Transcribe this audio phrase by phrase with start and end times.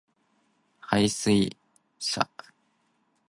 [0.79, 1.55] 杯水
[1.99, 2.53] 車薪